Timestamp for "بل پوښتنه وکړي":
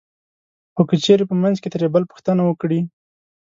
1.93-2.79